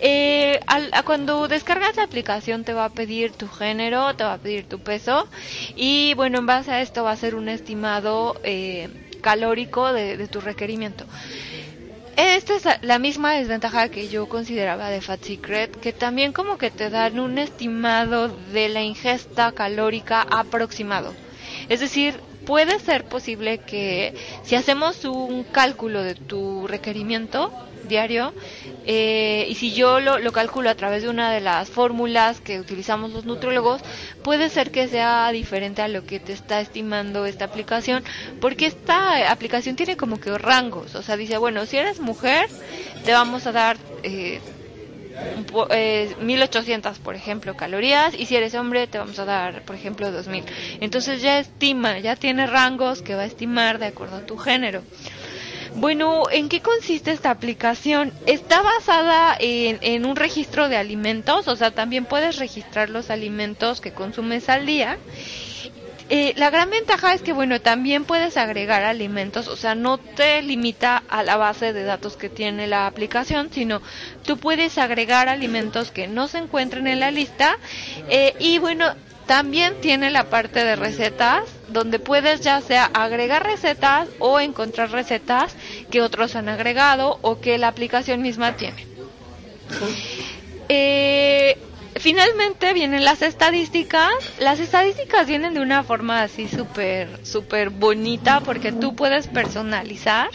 Eh, 0.00 0.60
al, 0.66 0.90
cuando 1.04 1.48
descargas 1.48 1.96
la 1.96 2.02
aplicación 2.02 2.64
te 2.64 2.74
va 2.74 2.84
a 2.86 2.90
pedir 2.90 3.32
tu 3.32 3.48
género, 3.48 4.14
te 4.14 4.24
va 4.24 4.34
a 4.34 4.38
pedir 4.38 4.68
tu 4.68 4.78
peso 4.78 5.26
y 5.74 6.01
y 6.02 6.14
bueno, 6.14 6.38
en 6.38 6.46
base 6.46 6.72
a 6.72 6.80
esto 6.80 7.04
va 7.04 7.12
a 7.12 7.16
ser 7.16 7.36
un 7.36 7.48
estimado 7.48 8.34
eh, 8.42 8.88
calórico 9.20 9.92
de, 9.92 10.26
tu 10.26 10.40
requerimiento. 10.40 11.04
Esta 12.16 12.56
es 12.56 12.64
la 12.82 12.98
misma 12.98 13.34
desventaja 13.34 13.88
que 13.88 14.08
yo 14.08 14.28
consideraba 14.28 14.90
de 14.90 15.00
Fat 15.00 15.22
Secret, 15.22 15.70
que 15.80 15.92
también 15.92 16.32
como 16.32 16.58
que 16.58 16.70
te 16.70 16.90
dan 16.90 17.20
un 17.20 17.38
estimado 17.38 18.28
de 18.52 18.68
la 18.68 18.82
ingesta 18.82 19.52
calórica 19.52 20.26
aproximado. 20.28 21.14
Es 21.68 21.80
decir, 21.80 22.20
puede 22.46 22.80
ser 22.80 23.04
posible 23.04 23.58
que 23.58 24.14
si 24.42 24.56
hacemos 24.56 25.04
un 25.04 25.44
cálculo 25.44 26.02
de 26.02 26.16
tu 26.16 26.66
requerimiento 26.66 27.52
diario, 27.92 28.32
eh, 28.86 29.46
y 29.48 29.54
si 29.54 29.72
yo 29.72 30.00
lo, 30.00 30.18
lo, 30.18 30.32
calculo 30.32 30.70
a 30.70 30.74
través 30.74 31.02
de 31.02 31.10
una 31.10 31.30
de 31.30 31.40
las 31.40 31.68
fórmulas 31.68 32.40
que 32.40 32.58
utilizamos 32.58 33.12
los 33.12 33.26
nutriólogos, 33.26 33.82
puede 34.22 34.48
ser 34.48 34.70
que 34.70 34.88
sea 34.88 35.30
diferente 35.30 35.82
a 35.82 35.88
lo 35.88 36.04
que 36.06 36.18
te 36.18 36.32
está 36.32 36.60
estimando 36.60 37.26
esta 37.26 37.44
aplicación, 37.44 38.02
porque 38.40 38.66
esta 38.66 39.30
aplicación 39.30 39.76
tiene 39.76 39.96
como 39.96 40.18
que 40.18 40.36
rangos, 40.38 40.94
o 40.94 41.02
sea, 41.02 41.18
dice, 41.18 41.36
bueno, 41.36 41.66
si 41.66 41.76
eres 41.76 42.00
mujer, 42.00 42.46
te 43.04 43.12
vamos 43.12 43.46
a 43.46 43.52
dar... 43.52 43.76
Eh, 44.02 44.40
eh, 45.70 46.16
1800 46.20 46.98
por 46.98 47.14
ejemplo 47.14 47.54
calorías 47.54 48.14
y 48.18 48.26
si 48.26 48.34
eres 48.34 48.54
hombre 48.54 48.86
te 48.86 48.96
vamos 48.98 49.18
a 49.18 49.26
dar 49.26 49.62
por 49.62 49.76
ejemplo 49.76 50.10
2000 50.10 50.44
entonces 50.80 51.20
ya 51.20 51.38
estima 51.38 51.98
ya 51.98 52.16
tiene 52.16 52.46
rangos 52.46 53.02
que 53.02 53.14
va 53.14 53.22
a 53.22 53.26
estimar 53.26 53.78
de 53.78 53.86
acuerdo 53.86 54.16
a 54.16 54.26
tu 54.26 54.38
género 54.38 54.82
bueno, 55.76 56.24
¿en 56.30 56.48
qué 56.48 56.60
consiste 56.60 57.12
esta 57.12 57.30
aplicación? 57.30 58.12
Está 58.26 58.62
basada 58.62 59.36
en, 59.38 60.04
un 60.04 60.16
registro 60.16 60.68
de 60.68 60.76
alimentos, 60.76 61.48
o 61.48 61.56
sea, 61.56 61.70
también 61.70 62.04
puedes 62.04 62.38
registrar 62.38 62.90
los 62.90 63.10
alimentos 63.10 63.80
que 63.80 63.92
consumes 63.92 64.48
al 64.48 64.66
día. 64.66 64.98
Eh, 66.08 66.34
la 66.36 66.50
gran 66.50 66.68
ventaja 66.68 67.14
es 67.14 67.22
que, 67.22 67.32
bueno, 67.32 67.60
también 67.60 68.04
puedes 68.04 68.36
agregar 68.36 68.84
alimentos, 68.84 69.48
o 69.48 69.56
sea, 69.56 69.74
no 69.74 69.96
te 69.98 70.42
limita 70.42 71.02
a 71.08 71.22
la 71.22 71.36
base 71.36 71.72
de 71.72 71.84
datos 71.84 72.16
que 72.16 72.28
tiene 72.28 72.66
la 72.66 72.86
aplicación, 72.86 73.50
sino 73.50 73.80
tú 74.24 74.36
puedes 74.36 74.76
agregar 74.76 75.28
alimentos 75.28 75.90
que 75.90 76.08
no 76.08 76.28
se 76.28 76.38
encuentren 76.38 76.86
en 76.86 77.00
la 77.00 77.10
lista. 77.10 77.56
Eh, 78.10 78.34
y 78.38 78.58
bueno, 78.58 78.94
también 79.26 79.80
tiene 79.80 80.10
la 80.10 80.24
parte 80.24 80.64
de 80.64 80.76
recetas, 80.76 81.44
donde 81.68 81.98
puedes 81.98 82.40
ya 82.40 82.60
sea 82.60 82.84
agregar 82.92 83.44
recetas 83.44 84.08
o 84.18 84.40
encontrar 84.40 84.90
recetas 84.90 85.54
que 85.90 86.02
otros 86.02 86.36
han 86.36 86.48
agregado 86.48 87.18
o 87.22 87.40
que 87.40 87.58
la 87.58 87.68
aplicación 87.68 88.20
misma 88.22 88.56
tiene. 88.56 88.86
Eh, 90.68 91.56
finalmente 91.96 92.72
vienen 92.72 93.04
las 93.04 93.22
estadísticas. 93.22 94.10
Las 94.38 94.60
estadísticas 94.60 95.26
vienen 95.26 95.54
de 95.54 95.60
una 95.60 95.82
forma 95.84 96.22
así 96.22 96.48
súper, 96.48 97.24
súper 97.24 97.70
bonita 97.70 98.40
porque 98.40 98.72
tú 98.72 98.94
puedes 98.96 99.28
personalizar, 99.28 100.30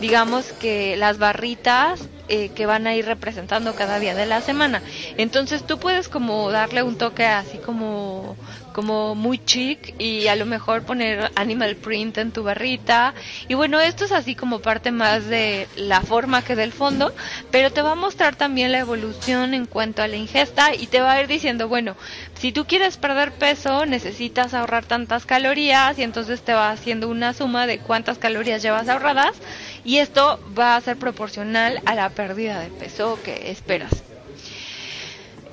digamos 0.00 0.52
que 0.52 0.96
las 0.96 1.18
barritas 1.18 2.08
eh, 2.28 2.50
que 2.50 2.66
van 2.66 2.86
a 2.86 2.94
ir 2.94 3.06
representando 3.06 3.74
cada 3.74 3.98
día 3.98 4.14
de 4.14 4.26
la 4.26 4.40
semana. 4.40 4.82
Entonces 5.16 5.64
tú 5.66 5.78
puedes 5.78 6.08
como 6.08 6.50
darle 6.50 6.82
un 6.82 6.96
toque 6.96 7.26
así 7.26 7.58
como 7.58 8.36
como 8.78 9.16
muy 9.16 9.40
chic 9.40 9.92
y 9.98 10.28
a 10.28 10.36
lo 10.36 10.46
mejor 10.46 10.84
poner 10.84 11.32
animal 11.34 11.74
print 11.74 12.16
en 12.18 12.30
tu 12.30 12.44
barrita. 12.44 13.12
Y 13.48 13.54
bueno, 13.54 13.80
esto 13.80 14.04
es 14.04 14.12
así 14.12 14.36
como 14.36 14.60
parte 14.60 14.92
más 14.92 15.26
de 15.26 15.66
la 15.74 16.00
forma 16.00 16.42
que 16.42 16.54
del 16.54 16.72
fondo, 16.72 17.12
pero 17.50 17.72
te 17.72 17.82
va 17.82 17.92
a 17.92 17.94
mostrar 17.96 18.36
también 18.36 18.70
la 18.70 18.78
evolución 18.78 19.52
en 19.52 19.66
cuanto 19.66 20.00
a 20.00 20.06
la 20.06 20.14
ingesta 20.14 20.76
y 20.76 20.86
te 20.86 21.00
va 21.00 21.14
a 21.14 21.20
ir 21.20 21.26
diciendo, 21.26 21.66
bueno, 21.66 21.96
si 22.34 22.52
tú 22.52 22.66
quieres 22.66 22.98
perder 22.98 23.32
peso, 23.32 23.84
necesitas 23.84 24.54
ahorrar 24.54 24.86
tantas 24.86 25.26
calorías 25.26 25.98
y 25.98 26.04
entonces 26.04 26.44
te 26.44 26.54
va 26.54 26.70
haciendo 26.70 27.08
una 27.08 27.34
suma 27.34 27.66
de 27.66 27.80
cuántas 27.80 28.18
calorías 28.18 28.62
llevas 28.62 28.88
ahorradas 28.88 29.42
y 29.82 29.96
esto 29.96 30.40
va 30.56 30.76
a 30.76 30.80
ser 30.80 30.98
proporcional 30.98 31.80
a 31.84 31.96
la 31.96 32.10
pérdida 32.10 32.60
de 32.60 32.70
peso 32.70 33.20
que 33.22 33.50
esperas. 33.50 34.07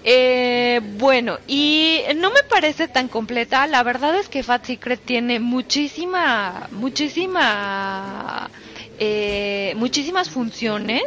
Eh, 0.07 0.81
bueno, 0.99 1.39
y 1.47 2.01
no 2.17 2.29
me 2.29 2.43
parece 2.43 2.87
tan 2.87 3.07
completa. 3.07 3.65
La 3.65 3.81
verdad 3.81 4.15
es 4.15 4.29
que 4.29 4.43
Fat 4.43 4.63
Secret 4.63 5.01
tiene 5.03 5.39
muchísima, 5.39 6.67
muchísima, 6.69 8.51
eh, 8.99 9.73
muchísimas 9.77 10.29
funciones. 10.29 11.01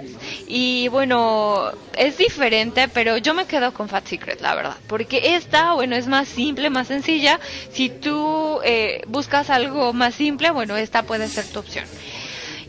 Y 0.48 0.88
bueno, 0.88 1.70
es 1.96 2.18
diferente, 2.18 2.88
pero 2.88 3.18
yo 3.18 3.34
me 3.34 3.46
quedo 3.46 3.72
con 3.72 3.88
Fat 3.88 4.04
Secret, 4.08 4.40
la 4.40 4.56
verdad. 4.56 4.76
Porque 4.88 5.36
esta, 5.36 5.74
bueno, 5.74 5.94
es 5.94 6.08
más 6.08 6.26
simple, 6.26 6.68
más 6.68 6.88
sencilla. 6.88 7.38
Si 7.70 7.90
tú 7.90 8.58
eh, 8.64 9.02
buscas 9.06 9.48
algo 9.48 9.92
más 9.92 10.16
simple, 10.16 10.50
bueno, 10.50 10.76
esta 10.76 11.04
puede 11.04 11.28
ser 11.28 11.46
tu 11.46 11.60
opción. 11.60 11.84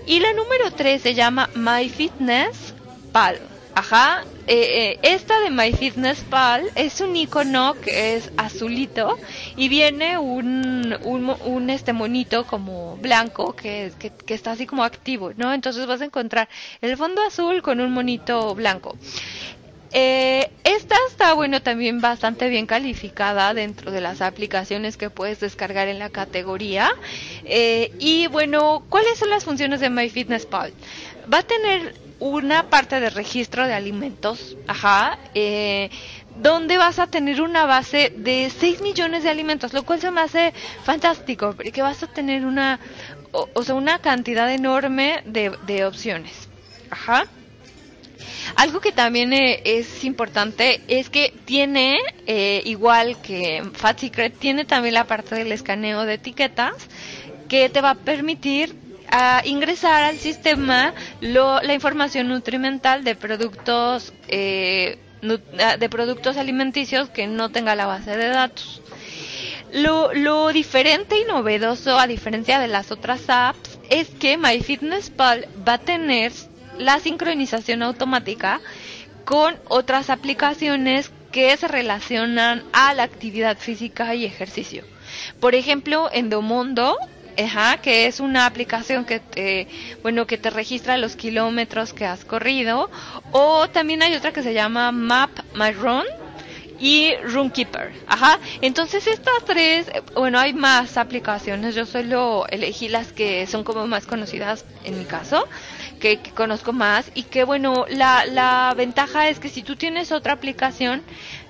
Y 0.06 0.20
la 0.20 0.32
número 0.34 0.70
3 0.76 1.02
se 1.02 1.16
llama 1.16 1.50
My 1.56 1.90
Fitness 1.90 2.76
Pal. 3.12 3.40
Ajá, 3.80 4.28
eh, 4.46 4.92
eh, 4.92 5.00
esta 5.04 5.40
de 5.40 5.52
MyFitnessPal 5.52 6.66
es 6.76 7.00
un 7.00 7.16
icono 7.16 7.80
que 7.80 8.16
es 8.16 8.30
azulito 8.36 9.18
y 9.56 9.70
viene 9.70 10.18
un, 10.18 11.70
este 11.70 11.94
monito 11.94 12.46
como 12.46 12.98
blanco 12.98 13.56
que, 13.56 13.94
está 14.28 14.52
así 14.52 14.66
como 14.66 14.84
activo, 14.84 15.32
¿no? 15.38 15.54
Entonces 15.54 15.88
vas 15.88 16.02
a 16.02 16.06
encontrar 16.06 16.50
el 16.82 16.98
fondo 16.98 17.22
azul 17.22 17.62
con 17.62 17.80
un 17.80 17.94
monito 17.94 18.54
blanco. 18.54 18.98
Eh, 19.92 20.52
esta 20.66 20.96
está, 21.10 21.34
bueno, 21.34 21.62
también 21.62 22.02
bastante 22.02 22.50
bien 22.50 22.66
calificada 22.68 23.54
dentro 23.54 23.92
de 23.92 24.02
las 24.02 24.22
aplicaciones 24.22 24.98
que 24.98 25.10
puedes 25.10 25.40
descargar 25.40 25.88
en 25.88 26.00
la 26.00 26.10
categoría. 26.10 26.90
Eh, 27.46 27.94
y 27.98 28.28
bueno, 28.28 28.86
¿cuáles 28.90 29.18
son 29.18 29.30
las 29.30 29.46
funciones 29.46 29.80
de 29.80 29.90
MyFitnessPal? 29.90 30.74
Va 31.34 31.40
a 31.40 31.44
tener 31.44 31.96
una 32.20 32.70
parte 32.70 33.00
de 33.00 33.10
registro 33.10 33.66
de 33.66 33.74
alimentos, 33.74 34.58
ajá, 34.68 35.18
eh, 35.34 35.90
donde 36.38 36.78
vas 36.78 37.00
a 37.00 37.08
tener 37.08 37.42
una 37.42 37.66
base 37.66 38.14
de 38.16 38.50
6 38.50 38.82
millones 38.82 39.24
de 39.24 39.30
alimentos, 39.30 39.74
lo 39.74 39.84
cual 39.84 40.00
se 40.00 40.12
me 40.12 40.22
hace 40.22 40.54
fantástico, 40.84 41.54
porque 41.56 41.82
vas 41.82 42.04
a 42.04 42.08
tener 42.08 42.46
una, 42.46 42.80
o, 43.32 43.64
sea, 43.64 43.76
una 43.76 44.00
cantidad 44.00 44.52
enorme 44.52 45.22
de, 45.26 45.52
de 45.66 45.86
opciones, 45.86 46.50
ajá. 46.90 47.26
Algo 48.56 48.82
que 48.82 48.92
también 48.92 49.32
eh, 49.32 49.62
es 49.64 50.04
importante 50.04 50.82
es 50.88 51.10
que 51.10 51.34
tiene, 51.46 52.00
eh, 52.26 52.62
igual 52.66 53.22
que 53.22 53.64
Fat 53.74 54.00
Secret, 54.00 54.38
tiene 54.38 54.66
también 54.66 54.96
la 54.96 55.06
parte 55.06 55.36
del 55.36 55.52
escaneo 55.52 56.06
de 56.06 56.16
etiquetas 56.16 56.74
que 57.48 57.70
te 57.70 57.82
va 57.82 57.92
a 57.92 57.96
permitir 57.96 58.76
a 59.12 59.42
ingresar 59.46 60.04
al 60.04 60.18
sistema 60.18 60.94
la 61.22 61.74
información 61.74 62.28
nutrimental 62.28 63.04
de 63.04 63.16
productos 63.16 64.14
eh, 64.28 64.98
de 65.22 65.90
productos 65.90 66.38
alimenticios 66.38 67.10
que 67.10 67.28
no 67.28 67.50
tenga 67.50 67.76
la 67.76 67.86
base 67.86 68.16
de 68.16 68.30
datos. 68.30 68.82
Lo, 69.74 70.14
lo 70.14 70.48
diferente 70.54 71.20
y 71.20 71.26
novedoso, 71.26 72.00
a 72.00 72.08
diferencia 72.08 72.58
de 72.60 72.68
las 72.70 72.92
otras 72.92 73.24
apps, 73.30 73.80
es 73.90 74.10
que 74.10 74.38
MyFitnessPal 74.38 75.48
va 75.68 75.74
a 75.74 75.78
tener 75.78 76.32
la 76.78 77.00
sincronización 77.00 77.84
automática 77.84 78.62
con 79.26 79.58
otras 79.68 80.10
aplicaciones 80.10 81.12
que 81.32 81.56
se 81.58 81.68
relacionan 81.68 82.64
a 82.74 82.94
la 82.94 83.04
actividad 83.04 83.58
física 83.58 84.16
y 84.16 84.26
ejercicio. 84.26 84.84
Por 85.40 85.54
ejemplo, 85.54 86.10
Endomondo 86.12 86.98
que 87.82 88.08
es 88.08 88.20
una 88.20 88.46
aplicación 88.46 89.06
que 89.06 89.20
te, 89.20 89.68
bueno, 90.02 90.28
que 90.28 90.38
te 90.38 90.50
registra 90.50 90.98
los 90.98 91.16
kilómetros 91.16 91.94
que 91.94 92.06
has 92.06 92.26
corrido. 92.26 92.90
O 93.32 93.70
también 93.70 94.02
hay 94.04 94.16
otra 94.16 94.34
que 94.34 94.44
se 94.44 94.54
llama 94.54 94.92
Map 94.92 95.32
My 95.54 95.72
Run 95.72 96.04
y 96.80 97.16
Runkeeper. 97.24 97.92
Ajá. 98.08 98.40
Entonces 98.62 99.08
estas 99.08 99.44
tres, 99.46 99.88
bueno, 100.16 100.40
hay 100.40 100.54
más 100.54 100.98
aplicaciones. 100.98 101.76
Yo 101.76 101.86
solo 101.86 102.46
elegí 102.50 102.90
las 102.90 103.12
que 103.12 103.46
son 103.48 103.64
como 103.64 103.88
más 103.88 104.06
conocidas 104.06 104.66
en 104.84 104.98
mi 104.98 105.06
caso, 105.06 105.48
que, 106.00 106.20
conozco 106.36 106.74
más 106.74 107.12
y 107.14 107.24
que 107.24 107.44
bueno, 107.44 107.86
la, 107.90 108.26
la 108.26 108.74
ventaja 108.76 109.30
es 109.30 109.40
que 109.40 109.50
si 109.50 109.62
tú 109.62 109.76
tienes 109.76 110.12
otra 110.12 110.34
aplicación, 110.34 111.04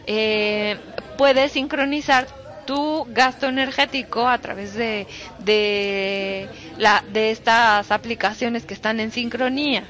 eh, 0.07 0.77
puedes 1.17 1.51
sincronizar 1.51 2.27
tu 2.69 3.03
gasto 3.09 3.47
energético 3.47 4.27
a 4.27 4.37
través 4.37 4.75
de, 4.75 5.07
de, 5.39 6.47
la, 6.77 7.03
de 7.11 7.31
estas 7.31 7.89
aplicaciones 7.89 8.63
que 8.63 8.75
están 8.75 8.99
en 8.99 9.11
sincronía. 9.11 9.85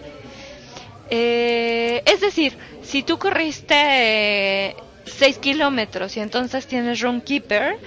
Eh, 1.10 2.02
es 2.06 2.22
decir, 2.22 2.58
si 2.82 3.04
tú 3.04 3.20
corriste 3.20 4.78
6 5.04 5.38
kilómetros 5.40 6.16
y 6.16 6.22
entonces 6.22 6.68
tienes 6.68 7.02
Runkeeper, 7.02 7.78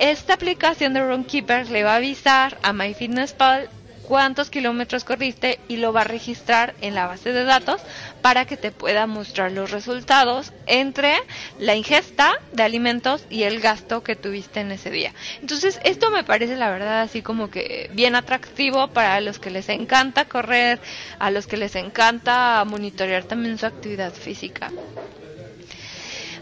esta 0.00 0.32
aplicación 0.32 0.94
de 0.94 1.02
Runkeeper 1.06 1.68
le 1.70 1.84
va 1.84 1.92
a 1.92 1.96
avisar 1.96 2.56
a 2.62 2.72
MyFitnessPal 2.72 3.68
cuántos 4.08 4.48
kilómetros 4.48 5.04
corriste 5.04 5.60
y 5.68 5.76
lo 5.76 5.92
va 5.92 6.00
a 6.00 6.04
registrar 6.04 6.74
en 6.80 6.94
la 6.94 7.06
base 7.06 7.34
de 7.34 7.44
datos 7.44 7.82
para 8.22 8.44
que 8.44 8.56
te 8.56 8.72
pueda 8.72 9.06
mostrar 9.06 9.52
los 9.52 9.70
resultados 9.70 10.52
entre 10.66 11.16
la 11.58 11.74
ingesta 11.76 12.32
de 12.52 12.62
alimentos 12.62 13.24
y 13.30 13.44
el 13.44 13.60
gasto 13.60 14.02
que 14.02 14.16
tuviste 14.16 14.60
en 14.60 14.72
ese 14.72 14.90
día. 14.90 15.14
Entonces, 15.40 15.78
esto 15.84 16.10
me 16.10 16.24
parece 16.24 16.56
la 16.56 16.70
verdad 16.70 17.02
así 17.02 17.22
como 17.22 17.50
que 17.50 17.88
bien 17.92 18.16
atractivo 18.16 18.88
para 18.88 19.20
los 19.20 19.38
que 19.38 19.50
les 19.50 19.68
encanta 19.68 20.24
correr, 20.24 20.80
a 21.18 21.30
los 21.30 21.46
que 21.46 21.56
les 21.56 21.74
encanta 21.76 22.64
monitorear 22.66 23.24
también 23.24 23.58
su 23.58 23.66
actividad 23.66 24.12
física. 24.12 24.72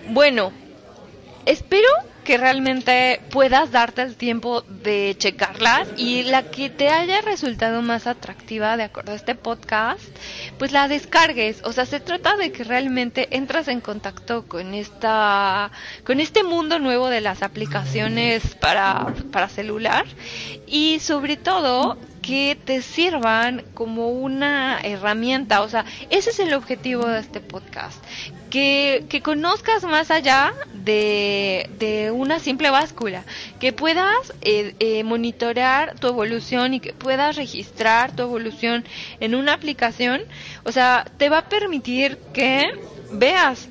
Bueno, 0.08 0.52
espero 1.44 1.88
que 2.26 2.38
realmente 2.38 3.20
puedas 3.30 3.70
darte 3.70 4.02
el 4.02 4.16
tiempo 4.16 4.62
de 4.62 5.14
checarlas 5.16 5.86
y 5.96 6.24
la 6.24 6.50
que 6.50 6.70
te 6.70 6.88
haya 6.88 7.20
resultado 7.20 7.82
más 7.82 8.08
atractiva 8.08 8.76
de 8.76 8.82
acuerdo 8.82 9.12
a 9.12 9.14
este 9.14 9.36
podcast, 9.36 10.02
pues 10.58 10.72
la 10.72 10.88
descargues. 10.88 11.62
O 11.62 11.72
sea, 11.72 11.86
se 11.86 12.00
trata 12.00 12.36
de 12.36 12.50
que 12.50 12.64
realmente 12.64 13.28
entras 13.30 13.68
en 13.68 13.80
contacto 13.80 14.44
con 14.48 14.74
esta, 14.74 15.70
con 16.04 16.18
este 16.18 16.42
mundo 16.42 16.80
nuevo 16.80 17.08
de 17.10 17.20
las 17.20 17.44
aplicaciones 17.44 18.56
para, 18.56 19.14
para 19.30 19.48
celular 19.48 20.04
y 20.66 20.98
sobre 20.98 21.36
todo 21.36 21.96
que 22.26 22.58
te 22.64 22.82
sirvan 22.82 23.62
como 23.74 24.08
una 24.08 24.80
herramienta. 24.82 25.62
O 25.62 25.68
sea, 25.68 25.84
ese 26.10 26.30
es 26.30 26.40
el 26.40 26.54
objetivo 26.54 27.06
de 27.06 27.20
este 27.20 27.40
podcast. 27.40 28.02
Que, 28.50 29.04
que 29.08 29.22
conozcas 29.22 29.84
más 29.84 30.10
allá 30.10 30.52
de, 30.72 31.70
de 31.78 32.10
una 32.10 32.40
simple 32.40 32.70
báscula. 32.70 33.22
Que 33.60 33.72
puedas 33.72 34.34
eh, 34.42 34.74
eh, 34.80 35.04
monitorear 35.04 35.94
tu 36.00 36.08
evolución 36.08 36.74
y 36.74 36.80
que 36.80 36.92
puedas 36.92 37.36
registrar 37.36 38.14
tu 38.16 38.22
evolución 38.22 38.84
en 39.20 39.36
una 39.36 39.52
aplicación. 39.52 40.22
O 40.64 40.72
sea, 40.72 41.06
te 41.18 41.28
va 41.28 41.38
a 41.38 41.48
permitir 41.48 42.18
que 42.32 42.72
veas 43.12 43.68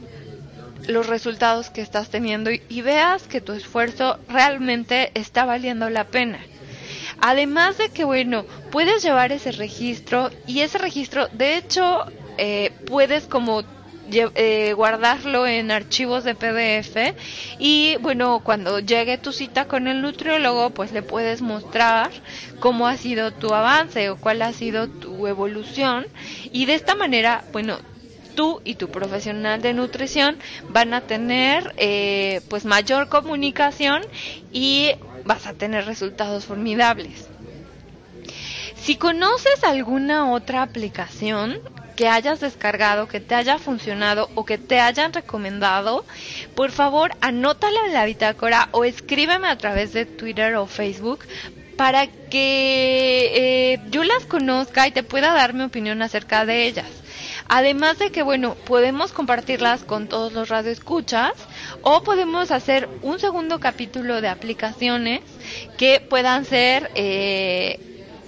los 0.87 1.07
resultados 1.07 1.69
que 1.71 1.81
estás 1.81 2.09
teniendo 2.09 2.51
y 2.51 2.81
veas 2.81 3.23
que 3.23 3.41
tu 3.41 3.51
esfuerzo 3.51 4.17
realmente 4.29 5.11
está 5.13 5.43
valiendo 5.43 5.89
la 5.89 6.05
pena. 6.05 6.39
Además 7.21 7.77
de 7.77 7.89
que, 7.89 8.03
bueno, 8.03 8.45
puedes 8.71 9.03
llevar 9.03 9.31
ese 9.31 9.51
registro 9.51 10.29
y 10.45 10.61
ese 10.61 10.77
registro, 10.77 11.27
de 11.31 11.57
hecho, 11.57 12.05
eh, 12.37 12.71
puedes 12.85 13.27
como 13.27 13.63
eh, 14.07 14.73
guardarlo 14.73 15.47
en 15.47 15.71
archivos 15.71 16.23
de 16.23 16.35
PDF 16.35 17.15
y 17.57 17.97
bueno, 18.01 18.41
cuando 18.43 18.79
llegue 18.79 19.17
tu 19.17 19.31
cita 19.31 19.65
con 19.65 19.87
el 19.87 20.01
nutriólogo, 20.01 20.69
pues 20.69 20.91
le 20.91 21.01
puedes 21.01 21.41
mostrar 21.41 22.11
cómo 22.59 22.87
ha 22.87 22.97
sido 22.97 23.31
tu 23.31 23.53
avance 23.53 24.09
o 24.09 24.17
cuál 24.17 24.43
ha 24.43 24.53
sido 24.53 24.89
tu 24.89 25.25
evolución 25.25 26.05
y 26.51 26.65
de 26.65 26.75
esta 26.75 26.93
manera, 26.95 27.45
bueno, 27.51 27.79
tú 28.35 28.61
y 28.63 28.75
tu 28.75 28.89
profesional 28.89 29.61
de 29.61 29.73
nutrición 29.73 30.37
van 30.69 30.93
a 30.93 31.01
tener 31.01 31.73
eh, 31.77 32.41
pues 32.49 32.65
mayor 32.65 33.09
comunicación 33.09 34.01
y 34.51 34.91
vas 35.25 35.47
a 35.47 35.53
tener 35.53 35.85
resultados 35.85 36.45
formidables. 36.45 37.27
Si 38.75 38.97
conoces 38.97 39.63
alguna 39.63 40.31
otra 40.31 40.61
aplicación 40.61 41.59
que 41.95 42.07
hayas 42.09 42.39
descargado, 42.41 43.07
que 43.07 43.19
te 43.19 43.33
haya 43.33 43.57
funcionado 43.57 44.29
o 44.35 44.45
que 44.45 44.57
te 44.57 44.79
hayan 44.79 45.13
recomendado, 45.13 46.05
por 46.53 46.71
favor 46.71 47.11
anótala 47.21 47.79
en 47.87 47.93
la 47.93 48.05
bitácora 48.05 48.69
o 48.71 48.83
escríbeme 48.83 49.47
a 49.47 49.57
través 49.57 49.93
de 49.93 50.05
Twitter 50.05 50.55
o 50.55 50.67
Facebook 50.67 51.19
para 51.77 52.07
que 52.07 53.31
eh, 53.73 53.79
yo 53.89 54.03
las 54.03 54.25
conozca 54.25 54.87
y 54.87 54.91
te 54.91 55.03
pueda 55.03 55.33
dar 55.33 55.53
mi 55.53 55.63
opinión 55.63 56.01
acerca 56.01 56.45
de 56.45 56.67
ellas. 56.67 56.87
Además 57.47 57.99
de 57.99 58.11
que, 58.11 58.23
bueno, 58.23 58.55
podemos 58.65 59.11
compartirlas 59.11 59.83
con 59.83 60.07
todos 60.07 60.33
los 60.33 60.49
radioescuchas 60.49 61.33
o 61.83 62.01
podemos 62.01 62.49
hacer 62.49 62.89
un 63.03 63.19
segundo 63.19 63.59
capítulo 63.59 64.19
de 64.21 64.29
aplicaciones 64.29 65.21
que 65.77 65.99
puedan 65.99 66.45
ser 66.45 66.89
eh, 66.95 67.79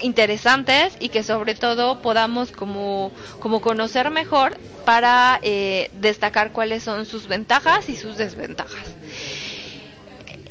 interesantes 0.01 0.95
y 0.99 1.09
que 1.09 1.23
sobre 1.23 1.55
todo 1.55 1.99
podamos 2.01 2.51
como, 2.51 3.11
como 3.39 3.59
conocer 3.59 4.11
mejor 4.11 4.55
para 4.85 5.39
eh, 5.41 5.89
destacar 5.93 6.51
cuáles 6.51 6.83
son 6.83 7.07
sus 7.07 7.27
ventajas 7.27 7.89
y 7.89 7.95
sus 7.95 8.17
desventajas. 8.17 8.85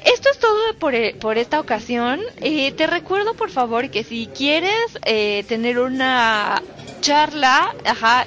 Esto 0.05 0.29
es 0.31 0.39
todo 0.41 0.75
por, 0.81 0.95
eh, 0.97 1.15
por 1.21 1.39
esta 1.39 1.61
ocasión. 1.61 2.21
te 2.41 2.87
recuerdo 2.89 3.35
por 3.35 3.51
favor 3.51 3.91
que 3.91 4.03
si 4.03 4.27
quieres 4.27 4.99
tener 5.47 5.79
una 5.79 6.63
charla 7.01 7.75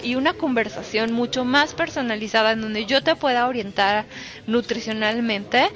y 0.03 0.15
una 0.15 0.33
conversación 0.33 1.11
mucho 1.13 1.45
más 1.45 1.73
personalizada 1.73 2.51
en 2.53 2.61
donde 2.61 2.85
yo 2.85 3.01
te 3.03 3.15
pueda 3.15 3.47
orientar 3.47 4.05
nutricionalmente, 4.47 5.69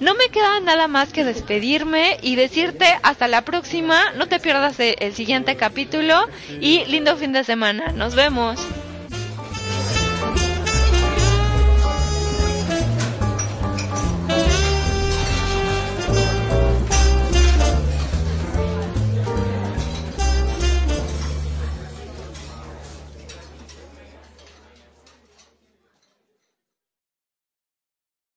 No 0.00 0.14
me 0.14 0.28
queda 0.28 0.60
nada 0.60 0.88
más 0.88 1.12
que 1.12 1.24
despedirme 1.24 2.18
y 2.22 2.36
decirte 2.36 2.86
hasta 3.02 3.28
la 3.28 3.44
próxima, 3.44 4.12
no 4.16 4.26
te 4.26 4.40
pierdas 4.40 4.76
el 4.80 5.14
siguiente 5.14 5.56
capítulo 5.56 6.14
y 6.60 6.84
lindo 6.86 7.16
fin 7.16 7.32
de 7.32 7.44
semana. 7.44 7.92
Nos 7.92 8.14
vemos. 8.14 8.60